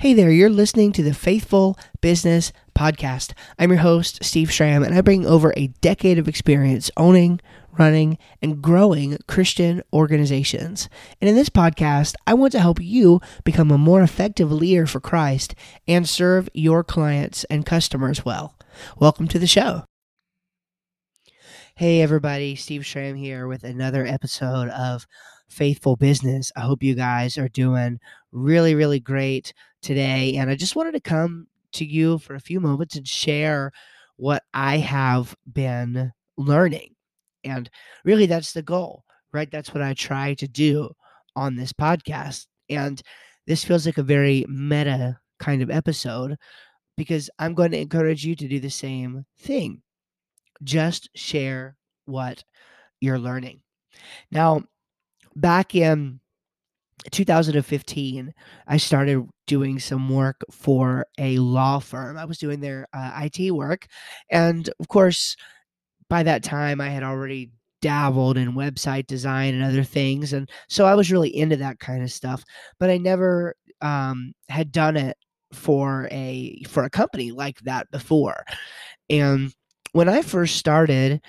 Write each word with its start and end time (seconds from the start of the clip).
Hey 0.00 0.14
there, 0.14 0.30
you're 0.30 0.48
listening 0.48 0.92
to 0.92 1.02
the 1.02 1.12
Faithful 1.12 1.76
Business 2.00 2.54
Podcast. 2.74 3.34
I'm 3.58 3.68
your 3.68 3.80
host, 3.80 4.24
Steve 4.24 4.50
Schramm, 4.50 4.82
and 4.82 4.94
I 4.94 5.02
bring 5.02 5.26
over 5.26 5.52
a 5.54 5.66
decade 5.82 6.18
of 6.18 6.26
experience 6.26 6.90
owning, 6.96 7.38
running, 7.78 8.16
and 8.40 8.62
growing 8.62 9.18
Christian 9.28 9.82
organizations. 9.92 10.88
And 11.20 11.28
in 11.28 11.36
this 11.36 11.50
podcast, 11.50 12.14
I 12.26 12.32
want 12.32 12.52
to 12.52 12.60
help 12.60 12.80
you 12.80 13.20
become 13.44 13.70
a 13.70 13.76
more 13.76 14.00
effective 14.00 14.50
leader 14.50 14.86
for 14.86 15.00
Christ 15.00 15.54
and 15.86 16.08
serve 16.08 16.48
your 16.54 16.82
clients 16.82 17.44
and 17.50 17.66
customers 17.66 18.24
well. 18.24 18.56
Welcome 18.96 19.28
to 19.28 19.38
the 19.38 19.46
show. 19.46 19.84
Hey, 21.74 22.00
everybody, 22.00 22.56
Steve 22.56 22.86
Schramm 22.86 23.16
here 23.16 23.46
with 23.46 23.64
another 23.64 24.06
episode 24.06 24.70
of 24.70 25.06
Faithful 25.50 25.96
Business. 25.96 26.50
I 26.56 26.60
hope 26.60 26.82
you 26.82 26.94
guys 26.94 27.36
are 27.36 27.48
doing 27.50 27.98
really, 28.32 28.74
really 28.74 29.00
great 29.00 29.52
today. 29.82 30.36
And 30.36 30.50
I 30.50 30.54
just 30.54 30.76
wanted 30.76 30.92
to 30.92 31.00
come 31.00 31.46
to 31.72 31.84
you 31.84 32.18
for 32.18 32.34
a 32.34 32.40
few 32.40 32.60
moments 32.60 32.96
and 32.96 33.06
share 33.06 33.72
what 34.16 34.42
I 34.52 34.78
have 34.78 35.34
been 35.50 36.12
learning. 36.36 36.94
And 37.44 37.70
really, 38.04 38.26
that's 38.26 38.52
the 38.52 38.62
goal, 38.62 39.04
right? 39.32 39.50
That's 39.50 39.72
what 39.72 39.82
I 39.82 39.94
try 39.94 40.34
to 40.34 40.48
do 40.48 40.90
on 41.36 41.56
this 41.56 41.72
podcast. 41.72 42.46
And 42.68 43.00
this 43.46 43.64
feels 43.64 43.86
like 43.86 43.98
a 43.98 44.02
very 44.02 44.44
meta 44.48 45.18
kind 45.38 45.62
of 45.62 45.70
episode 45.70 46.36
because 46.96 47.30
I'm 47.38 47.54
going 47.54 47.70
to 47.70 47.80
encourage 47.80 48.24
you 48.24 48.36
to 48.36 48.48
do 48.48 48.60
the 48.60 48.70
same 48.70 49.24
thing. 49.38 49.82
Just 50.62 51.08
share 51.14 51.76
what 52.04 52.44
you're 53.00 53.18
learning. 53.18 53.62
Now, 54.30 54.64
back 55.34 55.74
in 55.74 56.20
2015, 57.10 58.32
I 58.66 58.76
started 58.76 59.28
doing 59.46 59.78
some 59.78 60.08
work 60.08 60.44
for 60.50 61.06
a 61.18 61.38
law 61.38 61.78
firm. 61.78 62.16
I 62.16 62.24
was 62.24 62.38
doing 62.38 62.60
their 62.60 62.86
uh, 62.92 63.28
IT 63.30 63.50
work. 63.52 63.86
And 64.30 64.68
of 64.80 64.88
course, 64.88 65.36
by 66.08 66.22
that 66.22 66.42
time, 66.42 66.80
I 66.80 66.88
had 66.88 67.02
already 67.02 67.50
dabbled 67.80 68.36
in 68.36 68.52
website 68.52 69.06
design 69.06 69.54
and 69.54 69.64
other 69.64 69.84
things. 69.84 70.32
And 70.32 70.50
so 70.68 70.84
I 70.84 70.94
was 70.94 71.10
really 71.10 71.34
into 71.34 71.56
that 71.56 71.78
kind 71.78 72.02
of 72.02 72.12
stuff. 72.12 72.44
But 72.78 72.90
I 72.90 72.98
never 72.98 73.54
um, 73.80 74.32
had 74.48 74.72
done 74.72 74.96
it 74.96 75.16
for 75.52 76.08
a 76.12 76.62
for 76.68 76.84
a 76.84 76.90
company 76.90 77.32
like 77.32 77.58
that 77.62 77.90
before 77.90 78.44
and 79.08 79.52
when 79.92 80.08
I 80.08 80.22
first 80.22 80.56
started 80.56 81.20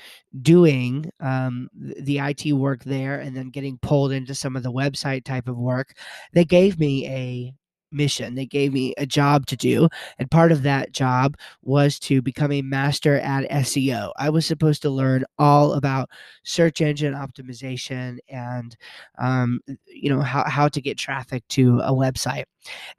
doing 0.41 1.09
um, 1.19 1.69
the 1.73 2.19
IT 2.19 2.53
work 2.53 2.83
there 2.83 3.19
and 3.19 3.35
then 3.35 3.49
getting 3.49 3.77
pulled 3.79 4.11
into 4.11 4.35
some 4.35 4.55
of 4.55 4.63
the 4.63 4.71
website 4.71 5.23
type 5.23 5.47
of 5.47 5.57
work, 5.57 5.93
they 6.33 6.45
gave 6.45 6.79
me 6.79 7.07
a 7.07 7.53
mission. 7.91 8.35
They 8.35 8.45
gave 8.45 8.73
me 8.73 8.93
a 8.97 9.05
job 9.05 9.45
to 9.47 9.55
do, 9.57 9.89
and 10.19 10.29
part 10.31 10.51
of 10.51 10.63
that 10.63 10.91
job 10.91 11.37
was 11.63 11.99
to 11.99 12.21
become 12.21 12.51
a 12.51 12.61
master 12.61 13.19
at 13.19 13.49
SEO. 13.49 14.11
I 14.17 14.29
was 14.29 14.45
supposed 14.45 14.81
to 14.83 14.89
learn 14.89 15.25
all 15.37 15.73
about 15.73 16.09
search 16.43 16.81
engine 16.81 17.13
optimization 17.13 18.17
and, 18.29 18.75
um, 19.17 19.59
you 19.87 20.09
know, 20.09 20.21
how 20.21 20.43
how 20.47 20.67
to 20.69 20.81
get 20.81 20.97
traffic 20.97 21.43
to 21.49 21.79
a 21.79 21.91
website, 21.91 22.45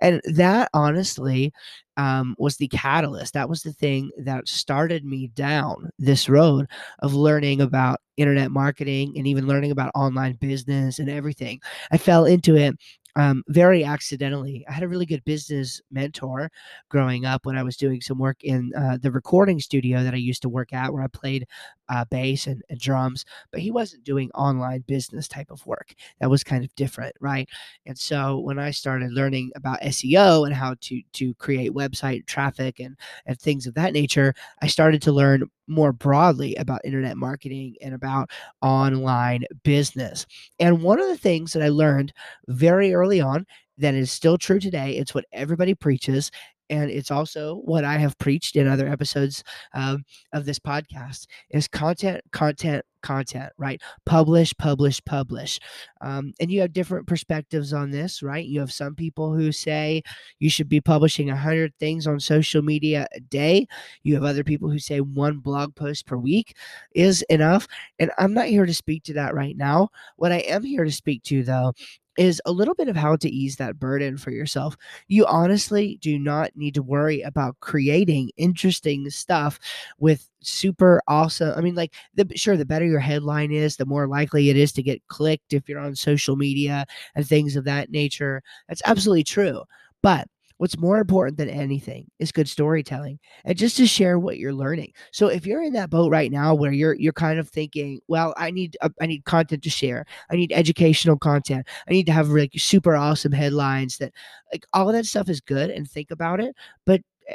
and 0.00 0.20
that 0.24 0.68
honestly 0.74 1.52
um, 1.96 2.34
was 2.38 2.56
the 2.56 2.68
catalyst. 2.68 3.34
That 3.34 3.48
was 3.48 3.62
the 3.62 3.72
thing 3.72 4.10
that 4.18 4.48
started 4.48 5.04
me 5.04 5.28
down 5.28 5.90
this 5.98 6.28
road 6.28 6.66
of 7.00 7.14
learning 7.14 7.60
about 7.60 8.00
internet 8.16 8.50
marketing 8.50 9.14
and 9.16 9.27
even 9.27 9.46
learning 9.46 9.70
about 9.70 9.90
online 9.94 10.34
business 10.34 10.98
and 10.98 11.08
everything. 11.10 11.60
I 11.90 11.98
fell 11.98 12.24
into 12.24 12.56
it 12.56 12.74
um, 13.16 13.42
very 13.48 13.84
accidentally. 13.84 14.64
I 14.68 14.72
had 14.72 14.82
a 14.82 14.88
really 14.88 15.06
good 15.06 15.24
business 15.24 15.80
mentor 15.91 16.50
growing 16.88 17.24
up 17.24 17.44
when 17.44 17.56
I 17.56 17.62
was 17.62 17.77
doing 17.77 18.00
some 18.00 18.18
work 18.18 18.42
in 18.42 18.72
uh, 18.77 18.98
the 19.00 19.10
recording 19.10 19.60
studio 19.60 20.02
that 20.02 20.14
I 20.14 20.18
used 20.18 20.42
to 20.42 20.48
work 20.48 20.72
at, 20.72 20.92
where 20.92 21.02
I 21.02 21.08
played 21.08 21.46
uh, 21.88 22.05
bass 22.06 22.46
and, 22.46 22.62
and, 22.70 22.78
drums, 22.78 23.24
but 23.50 23.60
he 23.60 23.70
wasn't 23.70 24.05
doing 24.05 24.30
online 24.34 24.83
business 24.86 25.28
type 25.28 25.50
of 25.50 25.64
work. 25.67 25.95
That 26.20 26.30
was 26.30 26.42
kind 26.42 26.64
of 26.64 26.74
different, 26.74 27.14
right? 27.20 27.48
And 27.84 27.98
so 27.98 28.39
when 28.39 28.58
I 28.58 28.70
started 28.70 29.12
learning 29.12 29.52
about 29.55 29.83
SEO 29.83 30.46
and 30.46 30.55
how 30.55 30.74
to 30.80 31.02
to 31.12 31.34
create 31.34 31.73
website 31.73 32.27
traffic 32.27 32.80
and 32.80 32.96
and 33.27 33.39
things 33.39 33.67
of 33.67 33.74
that 33.74 33.92
nature, 33.92 34.34
I 34.62 34.68
started 34.68 35.02
to 35.02 35.12
learn 35.12 35.50
more 35.67 35.92
broadly 35.92 36.55
about 36.56 36.84
internet 36.84 37.17
marketing 37.17 37.77
and 37.83 37.95
about 37.95 38.30
online 38.61 39.45
business. 39.62 40.27
And 40.58 40.83
one 40.83 41.00
of 41.00 41.08
the 41.08 41.17
things 41.17 41.52
that 41.52 41.62
I 41.62 41.68
learned 41.68 42.12
very 42.48 42.95
early 42.95 43.20
on 43.20 43.46
that 43.78 43.95
is 43.95 44.12
still 44.12 44.39
true 44.39 44.61
today, 44.61 44.96
it's 44.96 45.14
what 45.14 45.24
everybody 45.33 45.74
preaches, 45.74 46.30
and 46.70 46.90
it's 46.90 47.11
also 47.11 47.56
what 47.64 47.84
I 47.84 47.98
have 47.98 48.17
preached 48.18 48.56
in 48.56 48.67
other 48.67 48.89
episodes 48.89 49.45
um, 49.74 50.05
of 50.33 50.45
this 50.45 50.58
podcast 50.58 51.27
is 51.50 51.68
content, 51.68 52.23
content, 52.33 52.84
content, 53.02 53.52
right? 53.58 53.80
Publish, 54.07 54.55
publish, 54.57 55.05
publish. 55.05 55.58
Um, 56.01 56.33
and 56.40 56.51
you 56.51 56.61
have 56.61 56.73
different 56.73 57.07
perspectives 57.07 57.73
on 57.73 57.90
this, 57.90 58.23
right? 58.23 58.45
You 58.45 58.61
have 58.61 58.73
some 58.73 58.95
people 58.95 59.35
who 59.35 59.52
say 59.52 60.02
you 60.39 60.51
should 60.51 60.68
be 60.68 60.80
publishing 60.80 61.29
100 61.29 61.74
things 61.79 62.07
on 62.07 62.20
social 62.20 62.62
media 62.62 63.07
a 63.14 63.20
day. 63.20 63.67
You 64.02 64.14
have 64.14 64.24
other 64.24 64.45
people 64.45 64.70
who 64.70 64.79
say 64.79 65.01
one 65.01 65.39
blog 65.39 65.74
post 65.74 66.07
per 66.07 66.17
week 66.17 66.57
is 66.95 67.23
enough. 67.23 67.67
And 67.98 68.11
I'm 68.18 68.35
not 68.35 68.46
here 68.46 68.67
to 68.67 68.74
speak 68.74 69.02
to 69.05 69.14
that 69.14 69.35
right 69.35 69.57
now. 69.57 69.91
What 70.17 70.33
I 70.33 70.39
am 70.39 70.62
here 70.64 70.85
to 70.85 70.92
speak 70.92 71.23
to, 71.24 71.42
though, 71.42 71.74
is 72.18 72.42
a 72.45 72.52
little 72.52 72.74
bit 72.74 72.89
of 72.89 72.96
how 72.96 73.17
to 73.17 73.30
ease 73.30 73.57
that 73.57 73.79
burden 73.79 74.17
for 74.17 74.30
yourself. 74.30 74.77
You 75.08 75.27
honestly 75.27 75.98
do 76.01 76.18
not 76.18 76.51
need 76.55 76.74
to 76.74 76.83
worry 76.83 77.23
about 77.23 77.61
creating 77.61 78.30
interesting 78.36 79.08
stuff 79.11 79.58
with 79.98 80.29
super 80.42 81.01
awesome. 81.08 81.55
I 81.57 81.61
mean, 81.61 81.75
like 81.75 81.95
the 82.14 82.27
sure, 82.36 82.57
the 82.57 82.64
better 82.64 82.85
your 82.86 83.01
headline 83.01 83.53
is, 83.53 83.77
the 83.77 83.86
more 83.86 84.07
likely 84.08 84.51
it 84.51 84.57
is 84.57 84.73
to 84.73 84.83
get 84.83 85.07
clicked 85.08 85.53
if 85.53 85.69
you're 85.69 85.79
on 85.80 85.95
social 85.97 86.36
media 86.36 86.86
and 87.14 87.27
things 87.27 87.57
of 87.57 87.64
that 87.64 87.91
nature. 87.91 88.42
That's 88.69 88.83
absolutely 88.85 89.25
true. 89.25 89.63
But 90.03 90.27
What's 90.58 90.79
more 90.79 90.98
important 90.98 91.39
than 91.39 91.48
anything 91.48 92.07
is 92.20 92.30
good 92.30 92.48
storytelling 92.48 93.19
and 93.45 93.58
just 93.58 93.77
to 93.79 93.86
share 93.86 94.17
what 94.17 94.39
you're 94.39 94.53
learning. 94.53 94.92
So 95.11 95.27
if 95.27 95.45
you're 95.45 95.63
in 95.63 95.73
that 95.73 95.91
boat 95.91 96.13
right 96.13 96.30
now 96.30 96.55
where 96.55 96.70
you're 96.70 96.95
you're 96.95 97.13
kind 97.13 97.41
of 97.41 97.48
thinking, 97.48 97.98
well, 98.07 98.33
I 98.36 98.53
need 98.53 98.77
uh, 98.80 98.91
I 99.01 99.07
need 99.07 99.24
content 99.24 99.64
to 99.64 99.70
share. 99.70 100.05
I 100.30 100.36
need 100.36 100.53
educational 100.53 101.17
content. 101.19 101.67
I 101.89 101.91
need 101.92 102.07
to 102.07 102.13
have 102.13 102.29
like 102.29 102.53
super 102.57 102.95
awesome 102.95 103.33
headlines 103.33 103.98
that 103.98 104.13
like 104.53 104.64
all 104.73 104.89
of 104.89 104.95
that 104.95 105.07
stuff 105.07 105.29
is 105.29 105.41
good 105.41 105.70
and 105.70 105.91
think 105.91 106.13
about 106.13 106.39
it, 106.39 106.55
but 106.86 107.01
eh, 107.29 107.35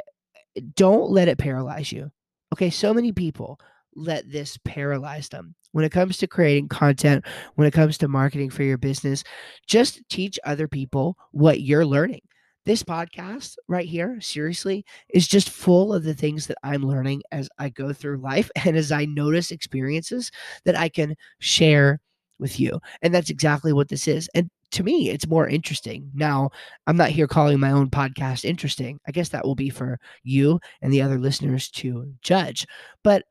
don't 0.74 1.10
let 1.10 1.28
it 1.28 1.38
paralyze 1.38 1.92
you. 1.92 2.10
Okay, 2.52 2.70
so 2.70 2.94
many 2.94 3.12
people 3.12 3.58
let 3.94 4.30
this 4.30 4.58
paralyze 4.64 5.28
them. 5.28 5.54
When 5.72 5.84
it 5.84 5.92
comes 5.92 6.16
to 6.18 6.26
creating 6.26 6.68
content, 6.68 7.24
when 7.56 7.66
it 7.66 7.74
comes 7.74 7.98
to 7.98 8.08
marketing 8.08 8.50
for 8.50 8.62
your 8.62 8.78
business, 8.78 9.22
just 9.66 10.00
teach 10.08 10.38
other 10.44 10.66
people 10.66 11.16
what 11.32 11.60
you're 11.60 11.86
learning 11.86 12.22
this 12.68 12.82
podcast 12.82 13.56
right 13.66 13.88
here, 13.88 14.20
seriously, 14.20 14.84
is 15.08 15.26
just 15.26 15.48
full 15.48 15.94
of 15.94 16.04
the 16.04 16.12
things 16.12 16.46
that 16.46 16.58
I'm 16.62 16.82
learning 16.82 17.22
as 17.32 17.48
I 17.58 17.70
go 17.70 17.94
through 17.94 18.18
life 18.18 18.50
and 18.64 18.76
as 18.76 18.92
I 18.92 19.06
notice 19.06 19.50
experiences 19.50 20.30
that 20.66 20.76
I 20.76 20.90
can 20.90 21.16
share 21.40 21.98
with 22.38 22.60
you. 22.60 22.78
And 23.00 23.14
that's 23.14 23.30
exactly 23.30 23.72
what 23.72 23.88
this 23.88 24.06
is. 24.06 24.28
And 24.34 24.50
to 24.72 24.82
me, 24.82 25.10
it's 25.10 25.26
more 25.26 25.48
interesting. 25.48 26.10
Now, 26.14 26.50
I'm 26.86 26.96
not 26.96 27.10
here 27.10 27.26
calling 27.26 27.58
my 27.58 27.70
own 27.70 27.90
podcast 27.90 28.44
interesting. 28.44 29.00
I 29.06 29.12
guess 29.12 29.30
that 29.30 29.44
will 29.44 29.54
be 29.54 29.70
for 29.70 29.98
you 30.22 30.60
and 30.82 30.92
the 30.92 31.02
other 31.02 31.18
listeners 31.18 31.70
to 31.70 32.12
judge. 32.22 32.66
But 33.02 33.24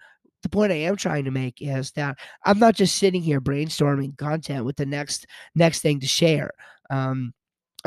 the 0.43 0.49
point 0.49 0.71
I 0.71 0.75
am 0.75 0.95
trying 0.95 1.25
to 1.25 1.31
make 1.31 1.61
is 1.61 1.91
that 1.91 2.17
I'm 2.45 2.59
not 2.59 2.75
just 2.75 2.97
sitting 2.97 3.21
here 3.21 3.41
brainstorming 3.41 4.17
content 4.17 4.65
with 4.65 4.77
the 4.77 4.85
next 4.85 5.27
next 5.55 5.81
thing 5.81 5.99
to 5.99 6.07
share. 6.07 6.51
Um, 6.89 7.33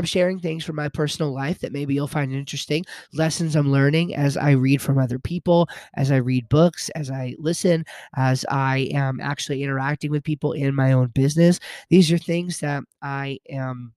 I'm 0.00 0.06
sharing 0.06 0.38
things 0.38 0.65
from 0.65 0.77
my 0.77 0.88
personal 0.88 1.31
life 1.31 1.59
that 1.59 1.72
maybe 1.72 1.93
you'll 1.93 2.06
find 2.06 2.33
interesting, 2.33 2.87
lessons 3.13 3.54
I'm 3.54 3.71
learning 3.71 4.15
as 4.15 4.39
I 4.39 4.53
read 4.53 4.80
from 4.80 4.97
other 4.97 5.19
people, 5.19 5.69
as 5.95 6.10
I 6.10 6.16
read 6.16 6.48
books, 6.48 6.89
as 6.95 7.10
I 7.10 7.34
listen, 7.39 7.84
as 8.16 8.47
I 8.48 8.89
am 8.95 9.21
actually 9.21 9.63
interacting 9.63 10.10
with 10.10 10.24
people 10.24 10.53
in 10.53 10.74
my 10.74 10.92
own 10.92 11.09
business. 11.09 11.60
These 11.91 12.10
are 12.10 12.16
things 12.16 12.60
that 12.60 12.83
I 13.03 13.41
am 13.51 13.92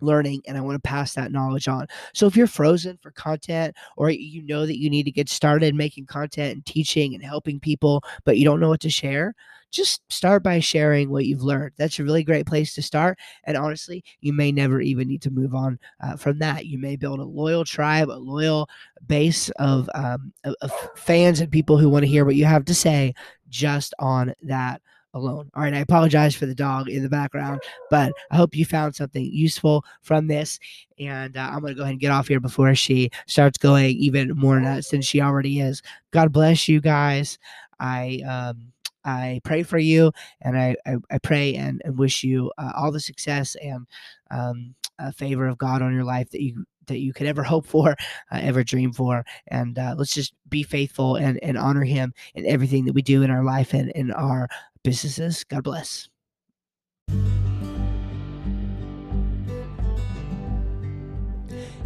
learning 0.00 0.42
and 0.48 0.58
I 0.58 0.62
want 0.62 0.82
to 0.82 0.88
pass 0.88 1.14
that 1.14 1.30
knowledge 1.30 1.68
on. 1.68 1.86
So 2.12 2.26
if 2.26 2.36
you're 2.36 2.48
frozen 2.48 2.98
for 3.00 3.12
content 3.12 3.76
or 3.96 4.10
you 4.10 4.42
know 4.42 4.66
that 4.66 4.80
you 4.80 4.90
need 4.90 5.04
to 5.04 5.12
get 5.12 5.28
started 5.28 5.76
making 5.76 6.06
content 6.06 6.54
and 6.54 6.66
teaching 6.66 7.14
and 7.14 7.22
helping 7.22 7.60
people, 7.60 8.02
but 8.24 8.36
you 8.36 8.44
don't 8.44 8.58
know 8.58 8.70
what 8.70 8.80
to 8.80 8.90
share, 8.90 9.36
just 9.70 10.02
start 10.12 10.42
by 10.42 10.60
sharing 10.60 11.10
what 11.10 11.26
you've 11.26 11.42
learned. 11.42 11.72
That's 11.76 11.98
a 11.98 12.04
really 12.04 12.24
great 12.24 12.46
place 12.46 12.74
to 12.74 12.82
start. 12.82 13.18
And 13.44 13.56
honestly, 13.56 14.04
you 14.20 14.32
may 14.32 14.52
never 14.52 14.80
even 14.80 15.08
need 15.08 15.22
to 15.22 15.30
move 15.30 15.54
on 15.54 15.78
uh, 16.02 16.16
from 16.16 16.38
that. 16.38 16.66
You 16.66 16.78
may 16.78 16.96
build 16.96 17.20
a 17.20 17.24
loyal 17.24 17.64
tribe, 17.64 18.10
a 18.10 18.12
loyal 18.12 18.68
base 19.06 19.50
of, 19.50 19.88
um, 19.94 20.32
of, 20.44 20.54
of 20.62 20.72
fans 20.96 21.40
and 21.40 21.50
people 21.50 21.78
who 21.78 21.88
want 21.88 22.04
to 22.04 22.10
hear 22.10 22.24
what 22.24 22.36
you 22.36 22.44
have 22.44 22.64
to 22.66 22.74
say 22.74 23.14
just 23.48 23.94
on 23.98 24.34
that 24.42 24.80
alone. 25.14 25.50
All 25.54 25.62
right, 25.62 25.74
I 25.74 25.78
apologize 25.78 26.34
for 26.34 26.46
the 26.46 26.54
dog 26.54 26.88
in 26.88 27.02
the 27.02 27.08
background, 27.08 27.60
but 27.90 28.12
I 28.30 28.36
hope 28.36 28.54
you 28.54 28.64
found 28.64 28.94
something 28.94 29.24
useful 29.24 29.84
from 30.02 30.26
this. 30.26 30.58
And 30.98 31.36
uh, 31.36 31.50
I'm 31.52 31.60
going 31.60 31.72
to 31.72 31.76
go 31.76 31.82
ahead 31.82 31.92
and 31.92 32.00
get 32.00 32.12
off 32.12 32.28
here 32.28 32.40
before 32.40 32.74
she 32.74 33.10
starts 33.26 33.58
going 33.58 33.96
even 33.96 34.30
more 34.36 34.60
nuts 34.60 34.90
than 34.90 35.02
she 35.02 35.20
already 35.20 35.60
is. 35.60 35.82
God 36.10 36.32
bless 36.32 36.68
you 36.68 36.80
guys. 36.80 37.38
I 37.80 38.20
um, 38.28 38.72
I 39.04 39.40
pray 39.44 39.62
for 39.62 39.78
you, 39.78 40.12
and 40.40 40.58
I 40.58 40.76
I, 40.86 40.96
I 41.10 41.18
pray 41.18 41.54
and, 41.54 41.80
and 41.84 41.98
wish 41.98 42.22
you 42.22 42.52
uh, 42.58 42.72
all 42.76 42.92
the 42.92 43.00
success 43.00 43.56
and 43.62 43.86
um, 44.30 44.74
favor 45.16 45.46
of 45.46 45.58
God 45.58 45.82
on 45.82 45.94
your 45.94 46.04
life 46.04 46.30
that 46.30 46.42
you 46.42 46.64
that 46.86 46.98
you 46.98 47.12
could 47.12 47.26
ever 47.26 47.42
hope 47.42 47.66
for, 47.66 47.92
uh, 48.32 48.38
ever 48.42 48.62
dream 48.62 48.92
for. 48.92 49.24
And 49.46 49.78
uh, 49.78 49.94
let's 49.96 50.12
just 50.12 50.34
be 50.48 50.62
faithful 50.62 51.16
and, 51.16 51.38
and 51.42 51.56
honor 51.56 51.84
Him 51.84 52.12
in 52.34 52.46
everything 52.46 52.84
that 52.84 52.94
we 52.94 53.02
do 53.02 53.22
in 53.22 53.30
our 53.30 53.44
life 53.44 53.72
and 53.72 53.90
in 53.90 54.10
our 54.10 54.48
businesses. 54.82 55.44
God 55.44 55.64
bless. 55.64 56.08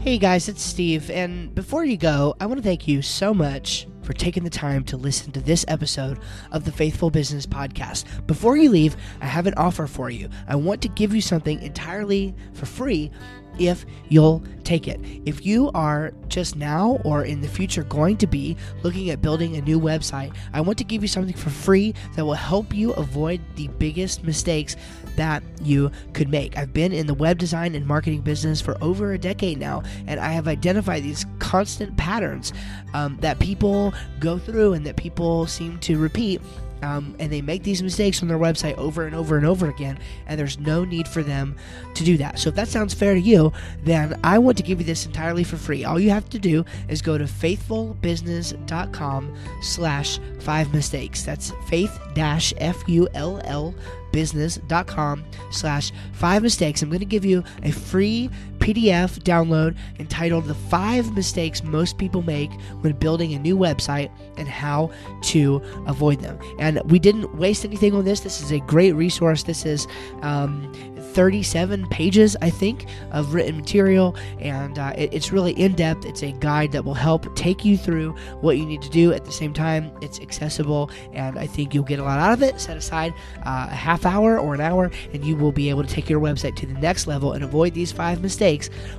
Hey 0.01 0.19
guys, 0.19 0.49
it's 0.49 0.63
Steve. 0.63 1.11
And 1.11 1.55
before 1.55 1.85
you 1.85 1.97
go, 1.97 2.35
I 2.39 2.47
want 2.47 2.59
to 2.59 2.63
thank 2.63 2.87
you 2.87 3.01
so 3.01 3.33
much 3.33 3.87
for 4.05 4.13
taking 4.13 4.45
the 4.45 4.51
time 4.51 4.85
to 4.85 4.97
listen 4.97 5.33
to 5.33 5.41
this 5.41 5.65
episode 5.67 6.19
of 6.53 6.65
the 6.65 6.73
Faithful 6.73 7.11
Business 7.11 7.47
Podcast. 7.47 8.05
Before 8.27 8.57
you 8.57 8.71
leave, 8.71 8.97
I 9.21 9.27
have 9.27 9.47
an 9.47 9.55
offer 9.55 9.87
for 9.87 10.11
you. 10.11 10.29
I 10.47 10.57
want 10.57 10.83
to 10.83 10.89
give 10.89 11.15
you 11.15 11.21
something 11.21 11.61
entirely 11.63 12.35
for 12.53 12.67
free 12.67 13.11
if 13.59 13.85
you'll 14.09 14.43
take 14.65 14.89
it. 14.89 15.01
If 15.25 15.45
you 15.45 15.71
are 15.75 16.13
just 16.29 16.57
now 16.57 17.01
or 17.05 17.25
in 17.25 17.41
the 17.41 17.49
future 17.49 17.85
going 17.85 18.17
to 18.19 18.27
be 18.27 18.57
looking 18.83 19.11
at 19.11 19.21
building 19.21 19.57
a 19.57 19.61
new 19.61 19.79
website, 19.79 20.35
I 20.53 20.61
want 20.61 20.79
to 20.79 20.85
give 20.85 21.03
you 21.03 21.09
something 21.09 21.37
for 21.37 21.51
free 21.51 21.95
that 22.17 22.25
will 22.25 22.35
help 22.35 22.75
you 22.75 22.93
avoid 22.95 23.41
the 23.57 23.69
biggest 23.69 24.25
mistakes 24.25 24.77
that 25.17 25.43
you 25.63 25.91
could 26.13 26.29
make. 26.29 26.57
I've 26.57 26.73
been 26.73 26.93
in 26.93 27.07
the 27.07 27.15
web 27.15 27.39
design 27.39 27.75
and 27.75 27.87
marketing 27.87 28.23
business 28.23 28.61
for 28.61 28.77
over 28.83 29.13
a 29.13 29.19
decade 29.19 29.59
now, 29.59 29.83
and 30.07 30.19
I 30.19 30.33
have 30.33 30.49
identified 30.49 31.03
these 31.03 31.27
constant 31.39 31.97
patterns 31.97 32.53
um, 32.95 33.19
that 33.21 33.39
people 33.39 33.93
go 34.19 34.39
through 34.39 34.73
and 34.73 34.85
that 34.87 34.97
people 34.97 35.47
seem 35.47 35.79
to 35.81 35.99
repeat 35.99 36.41
um, 36.85 37.17
and 37.19 37.33
they 37.33 37.41
make 37.41 37.63
these 37.63 37.83
mistakes 37.83 38.21
on 38.23 38.29
their 38.29 38.39
website 38.39 38.77
over 38.77 39.07
and 39.07 39.17
over 39.17 39.37
and 39.37 39.47
over 39.47 39.69
again, 39.69 39.99
and 40.27 40.39
there's 40.39 40.59
no 40.59 40.85
need 40.85 41.09
for 41.09 41.23
them 41.23 41.57
to 41.95 42.05
do 42.05 42.17
that. 42.19 42.39
So 42.39 42.51
if 42.51 42.55
that 42.57 42.69
sounds 42.69 42.95
fair 42.95 43.15
to 43.15 43.21
you, 43.21 43.53
then 43.83 44.21
I 44.23 44.39
want 44.39 44.59
to 44.59 44.63
give 44.63 44.81
you 44.81 44.87
this 44.87 45.07
entirely 45.07 45.45
for 45.45 45.57
free. 45.57 45.85
All 45.85 45.99
you 45.99 46.11
have 46.11 46.29
to 46.31 46.39
do 46.39 46.65
is 46.89 47.03
go 47.03 47.19
to 47.19 47.27
faith-fullbusiness.com 47.27 49.37
slash 49.63 50.21
five 50.41 50.75
mistakes. 50.75 51.23
That's 51.23 51.53
faith 51.69 51.99
dash 52.15 52.53
F 52.59 52.77
U 52.87 53.09
L 53.15 53.41
L 53.45 53.75
business.com 54.13 55.25
slash 55.51 55.91
five 56.13 56.43
mistakes. 56.43 56.83
I'm 56.83 56.89
going 56.89 57.01
to 57.01 57.05
give 57.05 57.25
you 57.25 57.43
a 57.65 57.73
free 57.73 58.31
PDF 58.65 59.19
download 59.19 59.77
entitled 59.99 60.47
The 60.47 60.55
Five 60.55 61.15
Mistakes 61.15 61.63
Most 61.63 61.99
People 61.99 62.23
Make 62.23 62.51
When 62.81 62.95
Building 62.95 63.35
a 63.35 63.39
New 63.39 63.59
Website 63.59 64.11
and 64.39 64.49
How 64.49 64.91
to 65.25 65.61
Avoid 65.87 66.21
Them. 66.21 66.39
And 66.59 66.81
we 66.91 66.99
didn't 66.99 67.37
waste 67.37 67.67
anything 67.67 67.95
on 67.95 68.07
this. 68.07 68.21
This 68.21 68.41
is 68.41 68.51
a 68.53 68.61
great 68.61 68.93
resource. 68.93 69.43
This 69.43 69.67
is 69.67 69.87
um, 70.23 70.73
37 71.15 71.87
pages, 71.89 72.37
I 72.41 72.51
think, 72.51 72.87
of 73.13 73.35
written 73.35 73.57
material, 73.57 74.17
and 74.41 74.79
uh, 74.79 74.93
it, 74.97 75.13
it's 75.13 75.31
really 75.31 75.53
in 75.53 75.75
depth. 75.75 76.05
It's 76.05 76.23
a 76.23 76.33
guide 76.33 76.73
that 76.73 76.85
will 76.85 76.95
help 76.95 77.37
take 77.37 77.65
you 77.65 77.77
through 77.77 78.13
what 78.41 78.57
you 78.59 78.67
need 78.67 78.83
to 78.83 78.91
do. 78.91 79.13
At 79.13 79.25
the 79.25 79.33
same 79.33 79.53
time, 79.53 79.93
it's 80.01 80.21
accessible, 80.21 80.91
and 81.13 81.39
I 81.39 81.47
think 81.47 81.75
you'll 81.75 81.85
get 81.85 82.01
a 82.01 82.03
lot 82.03 82.19
out 82.19 82.33
of 82.33 82.43
it. 82.43 82.61
Set 82.61 82.77
aside 82.77 83.13
uh, 83.45 83.69
a 83.71 83.75
half 83.75 84.05
hour 84.05 84.39
or 84.39 84.55
an 84.55 84.61
hour, 84.61 84.91
and 85.13 85.25
you 85.25 85.37
will 85.37 85.53
be 85.53 85.71
able 85.71 85.85
to 85.85 85.89
take 85.89 86.09
your 86.09 86.21
website 86.21 86.57
to 86.57 86.67
the 86.67 86.75
next 86.75 87.07
level 87.07 87.33
and 87.33 87.45
avoid 87.45 87.75
these 87.75 87.93
five 87.93 88.21
mistakes 88.23 88.54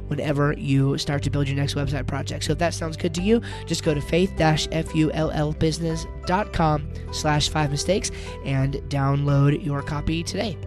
whenever 0.08 0.54
you 0.58 0.98
start 0.98 1.22
to 1.24 1.30
build 1.30 1.48
your 1.48 1.58
next 1.58 1.76
website 1.76 2.08
project. 2.08 2.46
So 2.46 2.54
if 2.54 2.58
that 2.60 2.74
sounds 2.74 2.96
good 2.98 3.14
to 3.16 3.22
you, 3.22 3.42
just 3.66 3.84
go 3.84 3.94
to 3.94 4.02
faith-fullbusiness.com 4.02 6.90
slash 7.12 7.50
five 7.50 7.72
mistakes 7.72 8.12
and 8.46 8.76
download 8.90 9.66
your 9.66 9.82
copy 9.82 10.24
today. 10.24 10.58